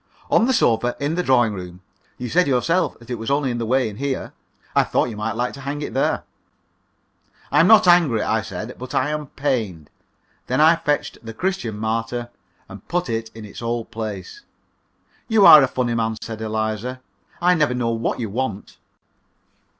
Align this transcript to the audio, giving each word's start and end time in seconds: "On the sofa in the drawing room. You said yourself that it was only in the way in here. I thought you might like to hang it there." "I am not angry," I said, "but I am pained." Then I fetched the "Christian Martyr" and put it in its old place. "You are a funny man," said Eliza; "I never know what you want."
"On 0.31 0.47
the 0.47 0.51
sofa 0.53 0.95
in 0.99 1.13
the 1.13 1.21
drawing 1.21 1.53
room. 1.53 1.81
You 2.17 2.27
said 2.27 2.47
yourself 2.47 2.97
that 2.97 3.11
it 3.11 3.19
was 3.19 3.29
only 3.29 3.51
in 3.51 3.59
the 3.59 3.67
way 3.67 3.87
in 3.87 3.97
here. 3.97 4.33
I 4.75 4.81
thought 4.83 5.11
you 5.11 5.15
might 5.15 5.35
like 5.35 5.53
to 5.53 5.61
hang 5.61 5.83
it 5.83 5.93
there." 5.93 6.23
"I 7.51 7.59
am 7.59 7.67
not 7.67 7.87
angry," 7.87 8.23
I 8.23 8.41
said, 8.41 8.75
"but 8.79 8.95
I 8.95 9.09
am 9.11 9.27
pained." 9.27 9.91
Then 10.47 10.59
I 10.59 10.77
fetched 10.77 11.23
the 11.23 11.35
"Christian 11.35 11.77
Martyr" 11.77 12.29
and 12.67 12.87
put 12.87 13.09
it 13.11 13.29
in 13.35 13.45
its 13.45 13.61
old 13.61 13.91
place. 13.91 14.41
"You 15.27 15.45
are 15.45 15.61
a 15.61 15.67
funny 15.67 15.93
man," 15.93 16.15
said 16.19 16.41
Eliza; 16.41 16.99
"I 17.39 17.53
never 17.53 17.75
know 17.75 17.91
what 17.91 18.19
you 18.19 18.31
want." 18.31 18.77